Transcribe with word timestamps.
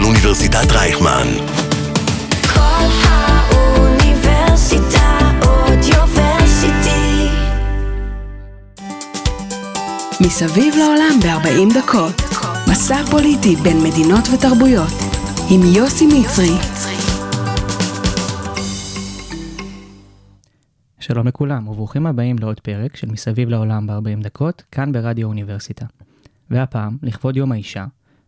של 0.00 0.06
אוניברסיטת 0.06 0.72
רייכמן. 0.72 1.28
כל 2.54 2.86
האוניברסיטה 3.04 3.98
אודיוורסיטי. 5.42 7.28
מסביב 10.20 10.74
לעולם 10.78 11.20
ב-40 11.22 11.78
דקות. 11.78 12.22
מסע 12.70 13.04
פוליטי 13.10 13.56
בין 13.56 13.76
מדינות 13.78 14.24
ותרבויות. 14.34 14.92
עם 15.50 15.60
יוסי 15.76 16.06
מצרי. 16.06 16.56
שלום 21.00 21.26
לכולם 21.26 21.68
וברוכים 21.68 22.06
הבאים 22.06 22.36
לעוד 22.38 22.60
פרק 22.60 22.96
של 22.96 23.10
מסביב 23.10 23.48
לעולם 23.48 23.86
ב-40 23.86 24.22
דקות, 24.22 24.62
כאן 24.72 24.92
ברדיו 24.92 25.28
אוניברסיטה. 25.28 25.86
והפעם, 26.50 26.96
לכבוד 27.02 27.36
יום 27.36 27.52
האישה, 27.52 27.84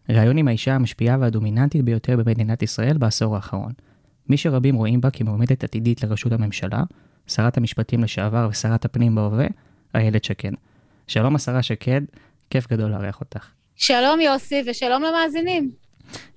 ראיון 0.09 0.38
עם 0.38 0.48
האישה 0.48 0.74
המשפיעה 0.74 1.16
והדומיננטית 1.20 1.84
ביותר 1.84 2.16
במדינת 2.16 2.62
ישראל 2.62 2.98
בעשור 2.98 3.37
האחרון. 3.37 3.73
מי 4.28 4.37
שרבים 4.37 4.75
רואים 4.75 5.01
בה 5.01 5.11
כמועמדת 5.11 5.65
עתידית 5.65 6.02
לראשות 6.02 6.33
הממשלה, 6.33 6.83
שרת 7.27 7.56
המשפטים 7.56 8.05
לשעבר 8.05 8.48
ושרת 8.51 8.84
הפנים 8.84 9.15
בהווה, 9.15 9.47
איילת 9.95 10.25
שקד. 10.25 10.51
שלום 11.06 11.34
השרה 11.34 11.62
שקד, 11.62 12.01
כיף 12.51 12.69
גדול 12.69 12.91
לארח 12.91 13.20
אותך. 13.20 13.48
שלום 13.77 14.20
יוסי 14.20 14.62
ושלום 14.66 15.02
למאזינים. 15.02 15.70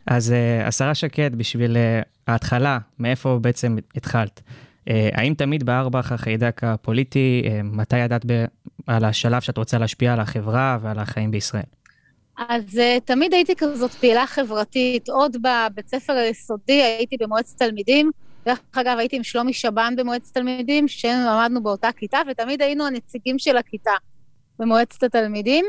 אז 0.08 0.34
uh, 0.34 0.68
השרה 0.68 0.96
שקד, 0.96 1.36
בשביל 1.36 1.76
uh, 1.76 2.06
ההתחלה, 2.28 2.78
מאיפה 3.00 3.40
בעצם 3.42 3.76
התחלת? 3.96 4.42
Uh, 4.46 4.92
האם 5.14 5.34
תמיד 5.34 5.64
בער 5.64 5.90
בך 5.90 6.12
החיידק 6.12 6.64
הפוליטי? 6.64 7.44
Uh, 7.46 7.64
מתי 7.64 7.98
ידעת 7.98 8.26
ב- 8.26 8.46
על 8.88 9.06
השלב 9.06 9.42
שאת 9.42 9.58
רוצה 9.58 9.78
להשפיע 9.78 10.14
על 10.14 10.20
החברה 10.20 10.78
ועל 10.82 11.00
החיים 11.00 11.32
בישראל? 11.32 11.64
אז 12.38 12.64
uh, 12.64 13.02
תמיד 13.06 13.34
הייתי 13.34 13.56
כזאת 13.56 13.92
פעילה 13.92 14.28
חברתית. 14.28 15.10
עוד 15.10 15.38
בבית 15.42 15.88
ספר 15.88 16.14
היסודי 16.14 16.84
הייתי 16.84 17.18
במועצת 17.18 17.60
תלמידים. 17.60 18.12
דרך 18.46 18.60
אגב, 18.72 18.98
הייתי 18.98 19.16
עם 19.16 19.24
שלומי 19.24 19.54
שבן 19.54 19.94
במועצת 19.98 20.34
תלמידים, 20.34 20.88
שנינו 20.88 21.26
למדנו 21.30 21.64
באותה 21.64 21.90
כיתה, 21.92 22.18
ותמיד 22.32 22.62
היינו 22.62 22.88
הנציגים 22.88 23.40
של 23.40 23.58
הכיתה 23.58 23.92
במועצת 24.60 25.04
התלמידים. 25.04 25.66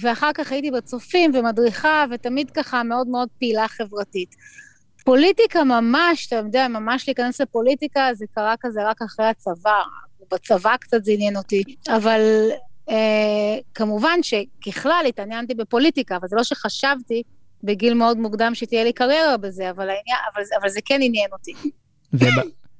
ואחר 0.00 0.30
כך 0.34 0.52
הייתי 0.52 0.70
בצופים 0.70 1.30
ומדריכה, 1.34 2.04
ותמיד 2.10 2.50
ככה 2.50 2.82
מאוד 2.82 3.08
מאוד 3.08 3.28
פעילה 3.38 3.68
חברתית. 3.68 4.34
פוליטיקה 5.04 5.64
ממש, 5.64 6.26
אתה 6.26 6.36
יודע, 6.36 6.68
ממש 6.68 7.08
להיכנס 7.08 7.40
לפוליטיקה, 7.40 8.08
זה 8.14 8.24
קרה 8.34 8.54
כזה 8.60 8.80
רק 8.88 9.02
אחרי 9.02 9.26
הצבא. 9.26 9.82
בצבא 10.32 10.76
קצת 10.76 11.04
זה 11.04 11.12
עניין 11.12 11.36
אותי. 11.36 11.62
אבל 11.88 12.20
כמובן 13.74 14.18
שככלל 14.22 15.04
התעניינתי 15.08 15.54
בפוליטיקה, 15.54 16.16
אבל 16.16 16.28
זה 16.28 16.36
לא 16.36 16.44
שחשבתי 16.44 17.22
בגיל 17.64 17.94
מאוד 17.94 18.18
מוקדם 18.18 18.50
שתהיה 18.54 18.84
לי 18.84 18.92
קריירה 18.92 19.36
בזה, 19.36 19.70
אבל, 19.70 19.88
העניין, 19.88 20.18
אבל, 20.34 20.42
אבל 20.60 20.68
זה 20.68 20.80
כן 20.84 21.00
עניין 21.02 21.28
אותי. 21.32 21.52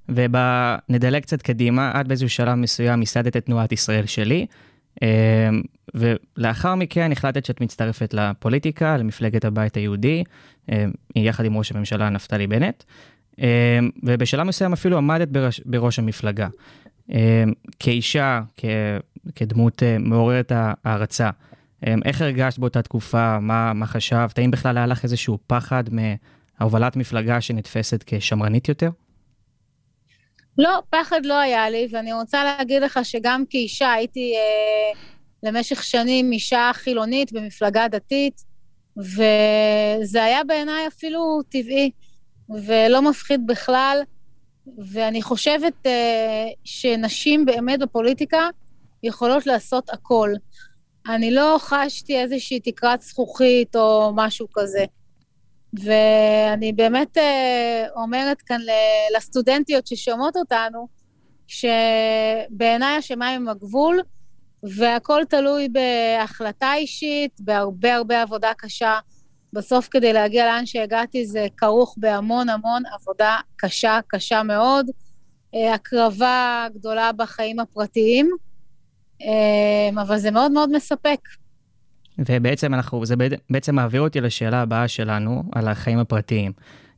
ונדלג 0.09 1.23
קצת 1.23 1.43
קדימה, 1.43 2.01
את 2.01 2.07
באיזשהו 2.09 2.29
שלב 2.29 2.55
מסוים 2.55 3.01
ייסדת 3.01 3.37
את 3.37 3.47
תנועת 3.47 3.73
ישראל 3.73 4.07
שלי, 4.07 4.47
אה, 5.03 5.09
ולאחר 5.95 6.75
מכן 6.75 7.13
החלטת 7.13 7.45
שאת 7.45 7.61
מצטרפת 7.61 8.15
לפוליטיקה, 8.15 8.97
למפלגת 8.97 9.45
הבית 9.45 9.77
היהודי, 9.77 10.25
אה, 10.73 10.85
יחד 11.17 11.45
עם 11.45 11.57
ראש 11.57 11.73
הממשלה 11.73 12.11
נפתלי 12.11 12.47
בנט, 12.47 12.85
אה, 13.41 13.79
ובשלב 14.03 14.43
מסוים 14.43 14.73
אפילו 14.73 14.99
עמדת 14.99 15.29
בראש, 15.29 15.61
בראש 15.65 15.99
המפלגה. 15.99 16.49
כאישה, 17.79 18.41
כ, 18.57 18.65
כדמות 19.35 19.83
מעוררת 19.99 20.53
הערצה, 20.85 21.31
איך 22.05 22.23
הרגשת 22.23 22.59
באותה 22.59 22.83
תקופה? 22.83 23.39
מה, 23.39 23.73
מה 23.73 23.87
חשבת? 23.87 24.39
האם 24.39 24.51
בכלל 24.51 24.77
היה 24.77 24.87
לך 24.87 25.05
איזשהו 25.05 25.39
פחד 25.47 25.85
מהובלת 26.61 26.97
מפלגה 26.97 27.41
שנתפסת 27.41 28.05
כשמרנית 28.07 28.69
יותר? 28.69 28.91
לא, 30.59 30.83
פחד 30.91 31.27
לא 31.27 31.41
היה 31.41 31.71
לי, 31.71 31.89
ואני 31.91 32.13
רוצה 32.13 32.45
להגיד 32.45 32.83
לך 32.83 33.01
שגם 33.03 33.45
כאישה 33.51 33.93
הייתי 33.93 34.35
אה, 34.37 35.01
למשך 35.43 35.83
שנים 35.83 36.33
אישה 36.33 36.71
חילונית 36.75 37.33
במפלגה 37.33 37.89
דתית, 37.89 38.45
וזה 38.97 40.25
היה 40.25 40.45
בעיניי 40.45 40.87
אפילו 40.87 41.41
טבעי, 41.49 41.91
ולא 42.67 43.03
מפחיד 43.03 43.47
בכלל, 43.47 43.99
ואני 44.93 45.23
חושבת 45.23 45.87
אה, 45.87 46.47
שנשים 46.65 47.45
באמת 47.45 47.79
בפוליטיקה 47.81 48.49
יכולות 49.03 49.47
לעשות 49.47 49.91
הכל. 49.91 50.33
אני 51.09 51.31
לא 51.31 51.57
חשתי 51.61 52.19
איזושהי 52.19 52.61
תקרת 52.61 53.03
זכוכית 53.03 53.77
או 53.77 54.13
משהו 54.15 54.47
כזה. 54.53 54.85
ואני 55.75 56.73
באמת 56.73 57.19
אה, 57.19 57.87
אומרת 57.97 58.43
כאן 58.43 58.61
לסטודנטיות 59.17 59.87
ששומעות 59.87 60.37
אותנו, 60.37 60.89
שבעיניי 61.47 62.97
השמיים 62.99 63.41
הם 63.43 63.49
הגבול, 63.49 64.01
והכל 64.63 65.23
תלוי 65.29 65.69
בהחלטה 65.69 66.75
אישית, 66.75 67.41
בהרבה 67.41 67.95
הרבה 67.95 68.23
עבודה 68.23 68.53
קשה. 68.59 68.99
בסוף 69.53 69.89
כדי 69.91 70.13
להגיע 70.13 70.47
לאן 70.47 70.67
שהגעתי 70.67 71.27
זה 71.27 71.47
כרוך 71.57 71.95
בהמון 71.99 72.49
המון 72.49 72.83
עבודה 72.93 73.37
קשה, 73.57 74.01
קשה 74.07 74.43
מאוד, 74.43 74.87
אה, 75.55 75.75
הקרבה 75.75 76.67
גדולה 76.75 77.11
בחיים 77.13 77.61
הפרטיים, 77.61 78.31
אה, 79.23 80.03
אבל 80.03 80.19
זה 80.19 80.31
מאוד 80.31 80.53
מאוד 80.53 80.71
מספק. 80.77 81.21
ובעצם 82.19 82.75
אנחנו, 82.75 83.07
זה 83.07 83.15
בעצם 83.51 83.75
מעביר 83.75 84.01
אותי 84.01 84.21
לשאלה 84.21 84.63
הבאה 84.63 84.89
שלנו, 84.89 85.43
על 85.53 85.69
החיים 85.69 85.99
הפרטיים. 85.99 86.53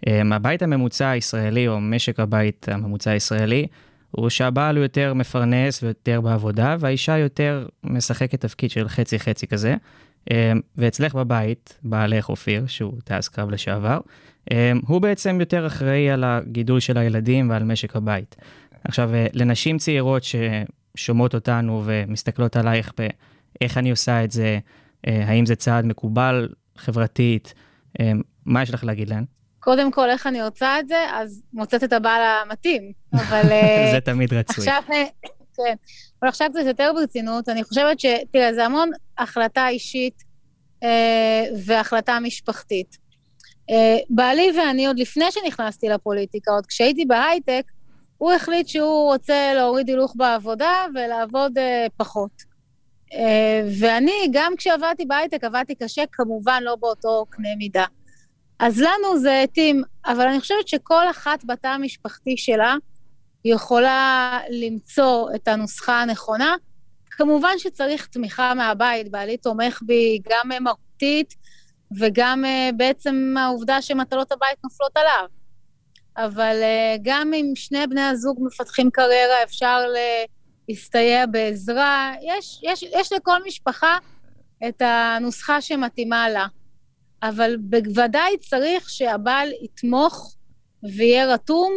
אמ, 0.06 0.32
הבית 0.32 0.62
הממוצע 0.62 1.08
הישראלי, 1.08 1.68
או 1.68 1.80
משק 1.80 2.20
הבית 2.20 2.68
הממוצע 2.68 3.10
הישראלי, 3.10 3.66
הוא 4.10 4.28
שהבעל 4.28 4.76
הוא 4.76 4.82
יותר 4.82 5.14
מפרנס 5.14 5.82
ויותר 5.82 6.20
בעבודה, 6.20 6.76
והאישה 6.80 7.18
יותר 7.18 7.66
משחקת 7.84 8.40
תפקיד 8.40 8.70
של 8.70 8.88
חצי-חצי 8.88 9.46
כזה. 9.46 9.74
אמ, 10.30 10.60
ואצלך 10.76 11.14
בבית, 11.14 11.78
בעלך 11.82 12.28
אופיר, 12.28 12.66
שהוא 12.66 12.94
טייס 13.04 13.28
קרב 13.28 13.50
לשעבר, 13.50 14.00
אמ, 14.50 14.80
הוא 14.86 15.00
בעצם 15.00 15.40
יותר 15.40 15.66
אחראי 15.66 16.10
על 16.10 16.24
הגידול 16.24 16.80
של 16.80 16.98
הילדים 16.98 17.50
ועל 17.50 17.64
משק 17.64 17.96
הבית. 17.96 18.36
עכשיו, 18.84 19.14
אה, 19.14 19.26
לנשים 19.32 19.78
צעירות 19.78 20.22
ששומעות 20.24 21.34
אותנו 21.34 21.82
ומסתכלות 21.84 22.56
עלייך 22.56 22.92
באיך 22.98 23.78
אני 23.78 23.90
עושה 23.90 24.24
את 24.24 24.30
זה, 24.30 24.58
אה, 25.06 25.24
האם 25.26 25.46
זה 25.46 25.56
צעד 25.56 25.84
מקובל 25.84 26.48
חברתית? 26.76 27.54
אה, 28.00 28.12
מה 28.46 28.62
יש 28.62 28.74
לך 28.74 28.84
להגיד 28.84 29.08
להן? 29.08 29.24
קודם 29.60 29.92
כל, 29.92 30.10
איך 30.10 30.26
אני 30.26 30.42
רוצה 30.42 30.80
את 30.80 30.88
זה? 30.88 31.06
אז 31.14 31.42
מוצאת 31.52 31.84
את 31.84 31.92
הבעל 31.92 32.22
המתאים, 32.22 32.92
אבל... 33.14 33.42
אה, 33.52 33.88
זה 33.92 34.00
תמיד 34.00 34.34
רצוי. 34.34 34.68
עכשיו, 34.68 34.82
כן, 35.56 35.74
אבל 36.22 36.28
עכשיו 36.28 36.48
קצת 36.50 36.66
יותר 36.66 36.92
ברצינות, 36.94 37.48
אני 37.48 37.64
חושבת 37.64 38.00
ש... 38.00 38.06
תראה, 38.32 38.54
זה 38.54 38.64
המון 38.64 38.90
החלטה 39.18 39.68
אישית 39.68 40.22
אה, 40.82 41.44
והחלטה 41.66 42.20
משפחתית. 42.20 42.96
אה, 43.70 43.96
בעלי 44.10 44.50
ואני, 44.58 44.86
עוד 44.86 44.98
לפני 44.98 45.24
שנכנסתי 45.30 45.88
לפוליטיקה, 45.88 46.50
עוד 46.50 46.66
כשהייתי 46.66 47.04
בהייטק, 47.04 47.62
הוא 48.18 48.32
החליט 48.32 48.68
שהוא 48.68 49.12
רוצה 49.12 49.54
להוריד 49.54 49.88
הילוך 49.88 50.14
בעבודה 50.16 50.86
ולעבוד 50.94 51.58
אה, 51.58 51.86
פחות. 51.96 52.42
אה, 53.12 53.68
ואני, 53.80 54.28
גם 54.32 54.52
כשעבדתי 54.56 55.04
בהייטק, 55.04 55.44
עבדתי 55.44 55.74
קשה, 55.74 56.02
כמובן 56.12 56.62
לא 56.62 56.76
באותו 56.76 57.24
קנה 57.30 57.48
מידה. 57.58 57.84
אז 58.58 58.80
לנו 58.80 59.18
זה 59.18 59.40
התאים, 59.40 59.82
אבל 60.06 60.28
אני 60.28 60.40
חושבת 60.40 60.68
שכל 60.68 61.10
אחת 61.10 61.44
בתא 61.44 61.66
המשפחתי 61.66 62.36
שלה 62.36 62.74
יכולה 63.44 64.40
למצוא 64.50 65.28
את 65.34 65.48
הנוסחה 65.48 66.02
הנכונה. 66.02 66.56
כמובן 67.10 67.58
שצריך 67.58 68.06
תמיכה 68.06 68.54
מהבית, 68.54 69.10
בעלי 69.10 69.36
תומך 69.36 69.82
בי 69.86 70.20
גם 70.28 70.64
מהותית 70.64 71.34
וגם 72.00 72.44
אה, 72.44 72.70
בעצם 72.76 73.34
העובדה 73.38 73.82
שמטלות 73.82 74.32
הבית 74.32 74.58
נופלות 74.64 74.96
עליו. 74.96 75.28
אבל 76.16 76.56
אה, 76.62 76.96
גם 77.02 77.34
אם 77.34 77.52
שני 77.54 77.86
בני 77.86 78.00
הזוג 78.00 78.38
מפתחים 78.42 78.90
קריירה, 78.90 79.42
אפשר 79.42 79.80
להסתייע 80.68 81.26
בעזרה. 81.26 82.12
יש, 82.22 82.60
יש, 82.62 82.82
יש 82.82 83.12
לכל 83.12 83.38
משפחה 83.46 83.98
את 84.68 84.82
הנוסחה 84.82 85.60
שמתאימה 85.60 86.28
לה. 86.28 86.46
אבל 87.22 87.56
בוודאי 87.56 88.38
צריך 88.38 88.90
שהבעל 88.90 89.48
יתמוך 89.62 90.34
ויהיה 90.82 91.34
רתום 91.34 91.72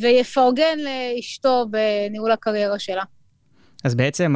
ויפרגן 0.00 0.78
לאשתו 0.78 1.66
בניהול 1.70 2.32
הקריירה 2.32 2.78
שלה. 2.78 3.02
אז 3.84 3.94
בעצם, 3.94 4.34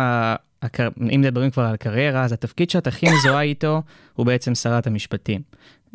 אם 1.15 1.21
מדברים 1.21 1.51
כבר 1.51 1.63
על 1.63 1.77
קריירה, 1.77 2.25
אז 2.25 2.33
התפקיד 2.33 2.71
שאת 2.71 2.87
הכי 2.87 3.07
מזוהה 3.07 3.43
איתו 3.43 3.83
הוא 4.15 4.27
בעצם 4.27 4.55
שרת 4.55 4.87
המשפטים. 4.87 5.43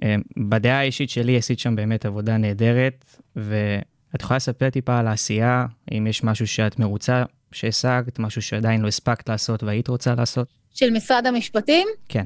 אה, 0.04 0.16
בדעה 0.50 0.80
האישית 0.80 1.10
שלי 1.10 1.38
עשית 1.38 1.60
שם 1.60 1.76
באמת 1.76 2.06
עבודה 2.06 2.38
נהדרת, 2.38 3.06
ואת 3.36 4.22
יכולה 4.22 4.36
לספר 4.36 4.70
טיפה 4.70 5.00
על 5.00 5.08
העשייה, 5.08 5.66
אם 5.92 6.08
יש 6.08 6.24
משהו 6.24 6.48
שאת 6.48 6.80
מרוצה 6.80 7.24
שהשגת, 7.52 8.20
משהו 8.20 8.42
שעדיין 8.42 8.82
לא 8.82 8.88
הספקת 8.88 9.30
לעשות 9.30 9.64
והיית 9.64 9.88
רוצה 9.88 10.16
לעשות? 10.16 10.48
של 10.74 10.90
משרד 10.90 11.28
המשפטים? 11.28 11.88
כן. 12.10 12.24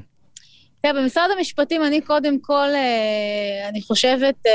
תראה, 0.82 0.92
במשרד 0.94 1.28
המשפטים 1.38 1.84
אני 1.84 2.00
קודם 2.00 2.40
כל, 2.40 2.68
אה, 2.74 3.68
אני 3.68 3.82
חושבת, 3.82 4.46
אה, 4.46 4.52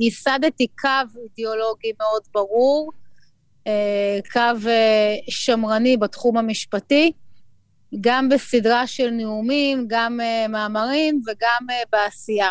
ייסדתי 0.00 0.66
קו 0.80 1.20
אידיאולוגי 1.22 1.92
מאוד 1.98 2.22
ברור, 2.34 2.92
אה, 3.66 4.18
קו 4.32 4.70
שמרני 5.28 5.96
בתחום 5.96 6.36
המשפטי, 6.36 7.12
גם 8.00 8.28
בסדרה 8.28 8.86
של 8.86 9.10
נאומים, 9.10 9.84
גם 9.88 10.20
מאמרים 10.48 11.20
וגם 11.26 11.66
בעשייה. 11.92 12.50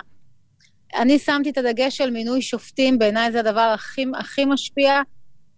אני 0.96 1.20
שמתי 1.20 1.50
את 1.50 1.58
הדגש 1.58 2.02
על 2.02 2.12
מינוי 2.12 2.42
שופטים, 2.42 3.00
בעיניי 3.00 3.32
זה 3.32 3.40
הדבר 3.40 3.72
הכי, 3.74 4.06
הכי 4.20 4.46
משפיע, 4.46 5.02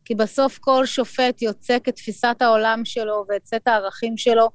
כי 0.06 0.16
בסוף 0.16 0.58
כל 0.58 0.86
שופט 0.86 1.42
יוצא 1.42 1.78
כתפיסת 1.84 2.36
העולם 2.40 2.86
שלו 2.86 3.26
ואת 3.30 3.46
סט 3.46 3.68
הערכים 3.68 4.18
שלו 4.18 4.50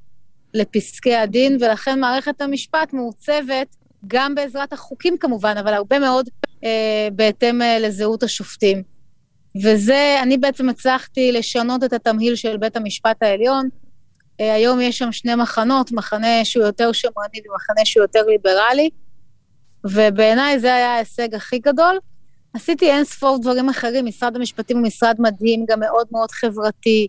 לפסקי 0.55 1.15
הדין, 1.15 1.57
ולכן 1.61 2.01
מערכת 2.01 2.41
המשפט 2.41 2.93
מעוצבת 2.93 3.77
גם 4.07 4.35
בעזרת 4.35 4.73
החוקים 4.73 5.19
כמובן, 5.19 5.57
אבל 5.57 5.75
הרבה 5.75 5.99
מאוד 5.99 6.29
אה, 6.65 7.09
בהתאם 7.13 7.63
אה, 7.63 7.79
לזהות 7.79 8.23
השופטים. 8.23 8.83
וזה, 9.63 10.17
אני 10.23 10.39
בעצם 10.39 10.69
הצלחתי 10.69 11.33
לשנות 11.33 11.85
את 11.85 11.93
התמהיל 11.93 12.37
של 12.37 12.57
בית 12.57 12.77
המשפט 12.77 13.23
העליון. 13.23 13.69
אה, 14.41 14.55
היום 14.55 14.81
יש 14.81 14.99
שם 14.99 15.13
שני 15.13 15.35
מחנות, 15.35 15.93
מחנה 15.93 16.45
שהוא 16.45 16.65
יותר 16.65 16.93
שמרני 16.93 17.41
ומחנה 17.49 17.85
שהוא 17.85 18.03
יותר 18.03 18.23
ליברלי, 18.27 18.91
ובעיניי 19.85 20.59
זה 20.59 20.75
היה 20.75 20.95
ההישג 20.95 21.35
הכי 21.35 21.59
גדול. 21.59 21.99
עשיתי 22.55 22.91
אין 22.91 23.05
ספור 23.05 23.39
דברים 23.43 23.69
אחרים, 23.69 24.07
משרד 24.07 24.37
המשפטים 24.37 24.77
הוא 24.77 24.87
משרד 24.87 25.17
מדהים, 25.19 25.65
גם 25.69 25.81
מאוד 25.81 26.07
מאוד 26.13 26.31
חברתי, 26.31 27.07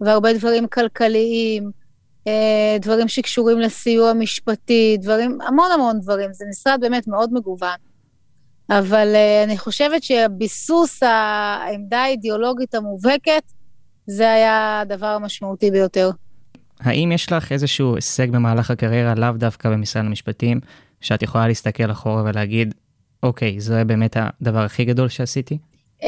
והרבה 0.00 0.32
דברים 0.32 0.66
כלכליים, 0.66 1.70
דברים 2.80 3.08
שקשורים 3.08 3.60
לסיוע 3.60 4.12
משפטי, 4.12 4.96
דברים, 5.00 5.38
המון 5.48 5.70
המון 5.74 6.00
דברים. 6.00 6.32
זה 6.32 6.44
משרד 6.50 6.78
באמת 6.80 7.08
מאוד 7.08 7.32
מגוון. 7.32 7.76
אבל 8.70 9.08
uh, 9.14 9.44
אני 9.44 9.58
חושבת 9.58 10.02
שביסוס 10.02 11.02
העמדה 11.02 12.02
האידיאולוגית 12.02 12.74
המובהקת, 12.74 13.42
זה 14.06 14.32
היה 14.32 14.80
הדבר 14.80 15.06
המשמעותי 15.06 15.70
ביותר. 15.70 16.10
האם 16.80 17.12
יש 17.12 17.32
לך 17.32 17.52
איזשהו 17.52 17.94
הישג 17.94 18.30
במהלך 18.30 18.70
הקריירה, 18.70 19.14
לאו 19.14 19.32
דווקא 19.32 19.70
במשרד 19.70 20.04
המשפטים, 20.04 20.60
שאת 21.00 21.22
יכולה 21.22 21.48
להסתכל 21.48 21.90
אחורה 21.90 22.22
ולהגיד, 22.22 22.74
אוקיי, 23.22 23.60
זה 23.60 23.84
באמת 23.84 24.16
הדבר 24.20 24.58
הכי 24.58 24.84
גדול 24.84 25.08
שעשיתי? 25.08 25.58
Um, 26.00 26.04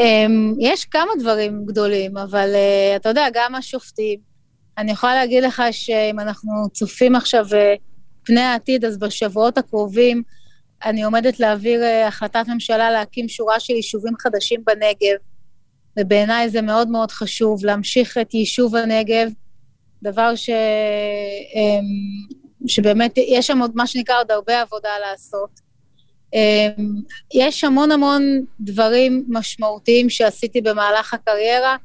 יש 0.61 0.85
כמה 0.85 1.11
דברים 1.21 1.65
גדולים, 1.67 2.17
אבל 2.17 2.49
uh, 2.53 2.97
אתה 2.97 3.09
יודע, 3.09 3.27
גם 3.35 3.55
השופטים, 3.55 4.19
אני 4.79 4.93
יכולה 4.93 5.15
להגיד 5.15 5.45
לך 5.45 5.63
שאם 5.71 6.21
אנחנו 6.21 6.69
צופים 6.73 7.17
עכשיו 7.17 7.47
אה, 7.55 7.75
פני 8.25 8.41
העתיד, 8.41 8.85
אז 8.85 8.99
בשבועות 8.99 9.59
הקרובים 9.59 10.23
אני 10.85 11.03
עומדת 11.03 11.41
להעביר 11.41 11.83
אה, 11.83 12.07
החלטת 12.09 12.45
ממשלה 12.49 12.91
להקים 12.91 13.29
שורה 13.29 13.61
של 13.61 13.73
יישובים 13.73 14.13
חדשים 14.19 14.65
בנגב, 14.67 15.17
ובעיניי 15.99 16.49
זה 16.49 16.63
מאוד 16.63 16.89
מאוד 16.89 17.11
חשוב 17.11 17.65
להמשיך 17.65 18.19
את 18.19 18.35
יישוב 18.35 18.77
הנגב, 18.77 19.29
דבר 20.03 20.35
ש... 20.35 20.51
אמ, 21.55 22.45
שבאמת 22.67 23.19
יש 23.19 23.47
שם 23.47 23.59
עוד 23.59 23.73
מה 23.75 23.87
שנקרא 23.87 24.21
עוד 24.21 24.31
הרבה 24.31 24.61
עבודה 24.61 24.89
לעשות. 25.11 25.61
אמ, 26.35 26.95
יש 27.35 27.65
המון 27.65 27.93
המון 27.93 28.45
דברים 28.61 29.25
משמעותיים 29.29 30.11
שעשיתי 30.11 30.61
במהלך 30.61 31.15
הקריירה, 31.15 31.77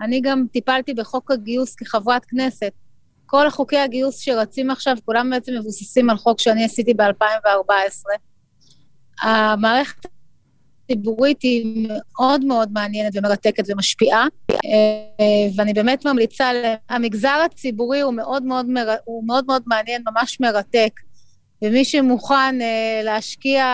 אני 0.00 0.20
גם 0.20 0.46
טיפלתי 0.52 0.94
בחוק 0.94 1.30
הגיוס 1.30 1.74
כחברת 1.74 2.24
כנסת. 2.24 2.72
כל 3.26 3.50
חוקי 3.50 3.78
הגיוס 3.78 4.18
שרצים 4.18 4.70
עכשיו, 4.70 4.96
כולם 5.04 5.30
בעצם 5.30 5.52
מבוססים 5.60 6.10
על 6.10 6.16
חוק 6.16 6.40
שאני 6.40 6.64
עשיתי 6.64 6.94
ב-2014. 6.94 8.18
המערכת 9.22 10.06
הציבורית 10.84 11.42
היא 11.42 11.88
מאוד 11.88 12.44
מאוד 12.44 12.72
מעניינת 12.72 13.12
ומרתקת 13.16 13.64
ומשפיעה, 13.68 14.26
אה, 14.50 15.48
ואני 15.56 15.72
באמת 15.72 16.06
ממליצה, 16.06 16.50
המגזר 16.88 17.42
הציבורי 17.44 18.00
הוא 18.00 18.14
מאוד 18.14 18.42
מאוד, 18.42 18.66
מר... 18.66 18.94
הוא 19.04 19.26
מאוד, 19.26 19.44
מאוד 19.46 19.62
מעניין, 19.66 20.02
ממש 20.06 20.40
מרתק, 20.40 20.90
ומי 21.64 21.84
שמוכן 21.84 22.60
אה, 22.60 23.00
להשקיע 23.04 23.64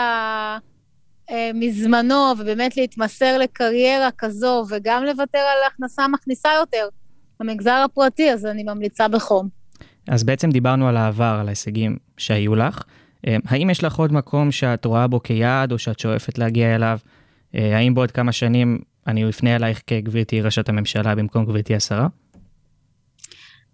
אה, 1.31 1.51
מזמנו 1.55 2.33
ובאמת 2.39 2.77
להתמסר 2.77 3.39
לקריירה 3.39 4.09
כזו 4.19 4.65
וגם 4.71 5.05
לוותר 5.05 5.39
על 5.39 5.59
הכנסה 5.67 6.09
מכניסה 6.09 6.49
יותר 6.61 6.89
במגזר 7.41 7.85
הפרטי, 7.85 8.33
אז 8.33 8.47
אני 8.47 8.63
ממליצה 8.63 9.09
בחום. 9.09 9.49
אז 10.09 10.25
בעצם 10.25 10.51
דיברנו 10.51 10.89
על 10.89 10.97
העבר, 10.97 11.37
על 11.41 11.47
ההישגים 11.47 11.97
שהיו 12.17 12.55
לך. 12.55 12.83
אה, 13.27 13.37
האם 13.47 13.71
יש 13.71 13.85
לך 13.85 13.97
עוד 13.97 14.13
מקום 14.13 14.53
שאת 14.53 14.85
רואה 14.85 15.07
בו 15.07 15.23
כיעד 15.23 15.73
או 15.73 15.79
שאת 15.79 15.99
שואפת 15.99 16.39
להגיע 16.39 16.75
אליו? 16.75 16.99
אה, 17.55 17.77
האם 17.77 17.95
בעוד 17.95 18.11
כמה 18.11 18.33
שנים 18.33 18.79
אני 19.07 19.29
אפנה 19.29 19.57
אלייך 19.57 19.83
כגברתי 19.87 20.41
ראשת 20.41 20.69
הממשלה 20.69 21.15
במקום 21.15 21.45
גברתי 21.45 21.75
השרה? 21.75 22.07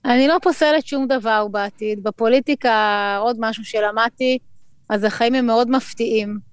אני 0.04 0.28
לא 0.28 0.36
פוסלת 0.42 0.86
שום 0.86 1.06
דבר 1.06 1.48
בעתיד. 1.48 2.02
בפוליטיקה, 2.02 3.16
עוד 3.20 3.36
משהו 3.40 3.64
שלמדתי, 3.64 4.38
אז 4.90 5.04
החיים 5.04 5.34
הם 5.34 5.46
מאוד 5.46 5.70
מפתיעים. 5.70 6.47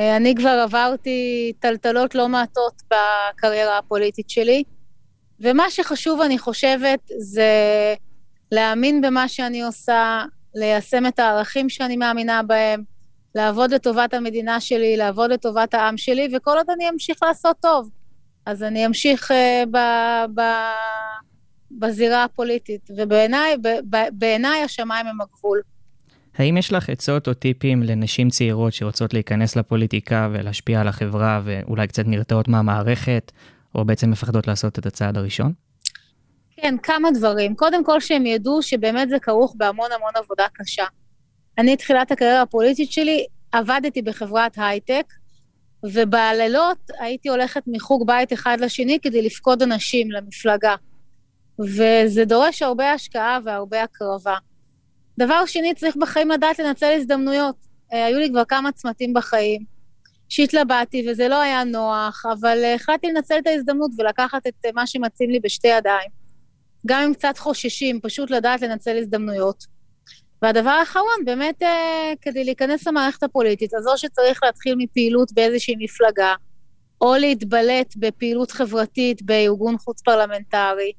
אה, 0.00 0.16
אני 0.16 0.34
כבר 0.34 0.60
עברתי 0.62 1.52
טלטלות 1.58 2.14
לא 2.14 2.28
מעטות 2.28 2.82
בקריירה 2.90 3.78
הפוליטית 3.78 4.30
שלי, 4.30 4.62
ומה 5.40 5.70
שחשוב, 5.70 6.20
אני 6.20 6.38
חושבת, 6.38 7.00
זה 7.18 7.94
להאמין 8.52 9.00
במה 9.00 9.28
שאני 9.28 9.62
עושה, 9.62 10.24
ליישם 10.54 11.06
את 11.06 11.18
הערכים 11.18 11.68
שאני 11.68 11.96
מאמינה 11.96 12.42
בהם, 12.42 12.82
לעבוד 13.34 13.74
לטובת 13.74 14.14
המדינה 14.14 14.60
שלי, 14.60 14.96
לעבוד 14.96 15.30
לטובת 15.30 15.74
העם 15.74 15.96
שלי, 15.96 16.28
וכל 16.36 16.56
עוד 16.56 16.70
אני 16.70 16.88
אמשיך 16.88 17.22
לעשות 17.22 17.56
טוב, 17.60 17.90
אז 18.46 18.62
אני 18.62 18.86
אמשיך 18.86 19.30
uh, 19.30 19.34
ב, 19.70 19.78
ב, 20.34 20.42
בזירה 21.70 22.24
הפוליטית. 22.24 22.90
ובעיניי 22.96 24.62
השמיים 24.62 25.06
הם 25.06 25.20
הגבול. 25.20 25.60
האם 26.38 26.56
יש 26.56 26.72
לך 26.72 26.90
עצות 26.90 27.28
או 27.28 27.34
טיפים 27.34 27.82
לנשים 27.82 28.28
צעירות 28.28 28.72
שרוצות 28.72 29.14
להיכנס 29.14 29.56
לפוליטיקה 29.56 30.28
ולהשפיע 30.32 30.80
על 30.80 30.88
החברה 30.88 31.40
ואולי 31.44 31.86
קצת 31.86 32.06
נרתעות 32.06 32.48
מהמערכת, 32.48 33.32
או 33.74 33.84
בעצם 33.84 34.10
מפחדות 34.10 34.46
לעשות 34.46 34.78
את 34.78 34.86
הצעד 34.86 35.16
הראשון? 35.16 35.52
כן, 36.56 36.74
כמה 36.82 37.08
דברים. 37.10 37.54
קודם 37.54 37.84
כל 37.84 38.00
שהם 38.00 38.26
ידעו 38.26 38.62
שבאמת 38.62 39.08
זה 39.08 39.18
כרוך 39.18 39.54
בהמון 39.56 39.92
המון 39.92 40.10
עבודה 40.14 40.46
קשה. 40.52 40.84
אני, 41.58 41.76
תחילת 41.76 42.10
הקריירה 42.10 42.42
הפוליטית 42.42 42.92
שלי, 42.92 43.26
עבדתי 43.52 44.02
בחברת 44.02 44.52
הייטק, 44.56 45.04
ובלילות 45.84 46.90
הייתי 47.00 47.28
הולכת 47.28 47.62
מחוג 47.66 48.06
בית 48.06 48.32
אחד 48.32 48.56
לשני 48.60 48.98
כדי 49.02 49.22
לפקוד 49.22 49.62
אנשים 49.62 50.10
למפלגה. 50.10 50.74
וזה 51.60 52.24
דורש 52.24 52.62
הרבה 52.62 52.92
השקעה 52.92 53.38
והרבה 53.44 53.82
הקרבה. 53.82 54.36
דבר 55.20 55.46
שני, 55.46 55.74
צריך 55.74 55.96
בחיים 55.96 56.30
לדעת 56.30 56.58
לנצל 56.58 56.92
הזדמנויות. 56.96 57.54
אה, 57.92 58.04
היו 58.04 58.18
לי 58.18 58.28
כבר 58.30 58.44
כמה 58.44 58.72
צמתים 58.72 59.14
בחיים 59.14 59.64
שהתלבטתי 60.28 61.06
וזה 61.10 61.28
לא 61.28 61.40
היה 61.40 61.64
נוח, 61.64 62.24
אבל 62.32 62.58
אה, 62.64 62.74
החלטתי 62.74 63.06
לנצל 63.06 63.38
את 63.38 63.46
ההזדמנות 63.46 63.90
ולקחת 63.98 64.46
את 64.46 64.54
אה, 64.64 64.70
מה 64.74 64.86
שמציעים 64.86 65.30
לי 65.30 65.40
בשתי 65.40 65.68
ידיים. 65.68 66.10
גם 66.86 67.02
אם 67.02 67.14
קצת 67.14 67.38
חוששים, 67.38 68.00
פשוט 68.00 68.30
לדעת 68.30 68.60
לנצל 68.62 68.98
הזדמנויות. 68.98 69.64
והדבר 70.42 70.70
האחרון, 70.70 71.24
באמת, 71.24 71.62
כדי 72.20 72.44
להיכנס 72.44 72.86
למערכת 72.86 73.22
הפוליטית, 73.22 73.74
אז 73.74 73.86
או 73.86 73.98
שצריך 73.98 74.40
להתחיל 74.42 74.74
מפעילות 74.78 75.32
באיזושהי 75.32 75.74
מפלגה, 75.78 76.34
או 77.00 77.14
להתבלט 77.14 77.94
בפעילות 77.96 78.50
חברתית 78.50 79.22
בארגון 79.22 79.78
חוץ-פרלמנטרי. 79.78 80.92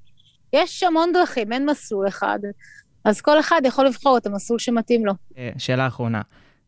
יש 0.54 0.84
המון 0.84 1.12
דרכים, 1.14 1.54
אין 1.54 1.70
מסלול 1.70 2.08
אחד. 2.08 2.40
אז 3.04 3.22
כל 3.22 3.40
אחד 3.40 3.62
יכול 3.66 3.86
לבחור 3.86 4.18
את 4.18 4.26
המסלול 4.26 4.60
שמתאים 4.60 5.06
לו. 5.06 5.14
אה, 5.38 5.50
שאלה 5.58 5.88
אחרונה, 5.88 6.22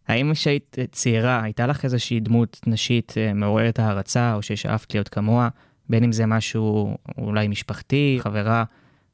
האם 0.07 0.33
כשהיית 0.33 0.77
צעירה, 0.91 1.43
הייתה 1.43 1.67
לך 1.67 1.85
איזושהי 1.85 2.19
דמות 2.19 2.59
נשית 2.67 3.13
אה, 3.17 3.33
מעוררת 3.33 3.79
הערצה, 3.79 4.33
או 4.35 4.41
ששאפת 4.41 4.93
להיות 4.93 5.09
כמוה, 5.09 5.49
בין 5.89 6.03
אם 6.03 6.11
זה 6.11 6.25
משהו 6.25 6.97
אולי 7.17 7.47
משפחתי, 7.47 8.17
חברה 8.19 8.63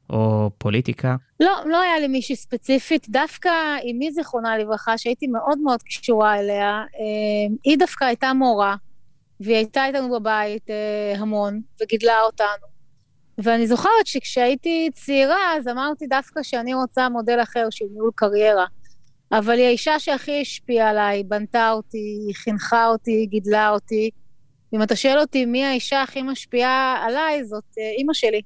או 0.10 0.50
פוליטיקה? 0.58 1.16
לא, 1.40 1.52
לא 1.66 1.82
היה 1.82 2.00
לי 2.00 2.08
מישהי 2.08 2.36
ספציפית, 2.36 3.10
דווקא 3.10 3.50
אמי 3.92 4.12
זיכרונה 4.12 4.58
לברכה, 4.58 4.98
שהייתי 4.98 5.28
מאוד 5.28 5.60
מאוד 5.60 5.84
קשורה 5.84 6.40
אליה, 6.40 6.84
אה, 7.00 7.56
היא 7.64 7.78
דווקא 7.78 8.06
הייתה 8.06 8.34
מורה, 8.34 8.76
והיא 9.40 9.56
הייתה 9.56 9.86
איתנו 9.86 10.20
בבית 10.20 10.70
המון, 11.18 11.62
וגידלה 11.82 12.22
אותנו. 12.22 12.79
ואני 13.44 13.68
זוכרת 13.68 14.06
שכשהייתי 14.06 14.90
צעירה, 14.94 15.58
אז 15.58 15.68
אמרתי 15.68 16.08
דווקא 16.08 16.44
שאני 16.44 16.74
רוצה 16.74 17.10
מודל 17.10 17.40
אחר 17.42 17.68
של 17.70 17.86
ניהול 17.94 18.12
קריירה. 18.16 18.66
אבל 19.32 19.54
היא 19.54 19.66
האישה 19.66 20.00
שהכי 20.00 20.42
השפיעה 20.42 20.90
עליי, 20.90 21.24
בנתה 21.24 21.72
אותי, 21.72 22.32
חינכה 22.34 22.88
אותי, 22.88 23.26
גידלה 23.26 23.70
אותי. 23.70 24.10
אם 24.74 24.84
אתה 24.84 24.96
שואל 24.96 25.20
אותי 25.20 25.46
מי 25.46 25.66
האישה 25.66 26.02
הכי 26.02 26.22
משפיעה 26.22 27.06
עליי, 27.06 27.46
זאת 27.46 27.64
uh, 27.72 27.98
אימא 27.98 28.14
שלי. 28.14 28.42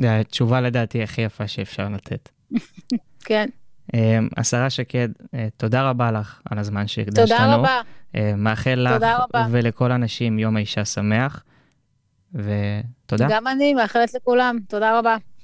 זו 0.00 0.06
התשובה 0.08 0.60
לדעתי 0.60 1.02
הכי 1.02 1.20
יפה 1.20 1.48
שאפשר 1.48 1.88
לתת. 1.88 2.28
כן. 3.24 3.48
השרה 4.36 4.70
שקד, 4.70 5.08
תודה 5.56 5.90
רבה 5.90 6.12
לך 6.12 6.40
על 6.50 6.58
הזמן 6.58 6.86
שהקדשת 6.86 7.18
לנו. 7.18 7.56
תודה 7.56 7.56
רבה. 7.56 7.82
מאחל 8.36 8.86
לך. 8.88 9.04
ולכל 9.50 9.92
הנשים 9.92 10.38
יום 10.38 10.56
האישה 10.56 10.84
שמח, 10.84 11.42
ותודה. 12.34 13.26
גם 13.30 13.46
אני 13.46 13.74
מאחלת 13.74 14.14
לכולם, 14.14 14.58
תודה 14.68 14.98
רבה. 14.98 15.16